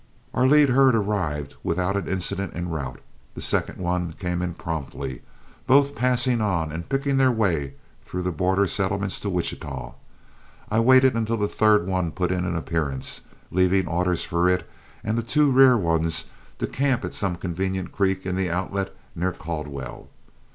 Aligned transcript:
Our 0.33 0.47
lead 0.47 0.69
herd 0.69 0.95
arrived 0.95 1.57
without 1.61 1.95
an 1.95 2.07
incident 2.07 2.53
en 2.55 2.69
route. 2.69 2.99
The 3.35 3.39
second 3.41 3.77
one 3.77 4.13
came 4.13 4.41
in 4.41 4.55
promptly, 4.55 5.21
both 5.67 5.93
passing 5.93 6.41
on 6.41 6.71
and 6.71 6.89
picking 6.89 7.17
their 7.17 7.31
way 7.31 7.75
through 8.01 8.23
the 8.23 8.31
border 8.31 8.65
settlements 8.65 9.19
to 9.19 9.29
Wichita. 9.29 9.93
I 10.71 10.79
waited 10.79 11.13
until 11.13 11.37
the 11.37 11.47
third 11.47 11.85
one 11.85 12.09
put 12.11 12.31
in 12.31 12.45
an 12.45 12.55
appearance, 12.55 13.21
leaving 13.51 13.87
orders 13.87 14.23
for 14.23 14.49
it 14.49 14.67
and 15.03 15.19
the 15.19 15.21
two 15.21 15.51
rear 15.51 15.77
ones 15.77 16.25
to 16.57 16.65
camp 16.65 17.05
on 17.05 17.11
some 17.11 17.35
convenient 17.35 17.91
creek 17.91 18.25
in 18.25 18.35
the 18.35 18.49
Outlet 18.49 18.95
near 19.13 19.31
Caldwell. 19.31 20.09